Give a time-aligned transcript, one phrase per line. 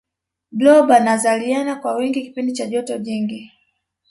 [0.51, 3.51] blob anazaliana kwa wingi kipindi cha joto jingi